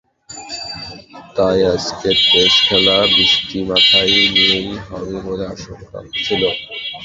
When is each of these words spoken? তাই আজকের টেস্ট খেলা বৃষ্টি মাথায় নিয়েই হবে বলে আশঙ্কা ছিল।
তাই 1.35 1.59
আজকের 1.73 2.17
টেস্ট 2.27 2.59
খেলা 2.67 2.95
বৃষ্টি 3.13 3.57
মাথায় 3.69 4.13
নিয়েই 4.33 4.69
হবে 4.87 5.15
বলে 5.27 5.45
আশঙ্কা 5.53 5.99
ছিল। 6.17 6.41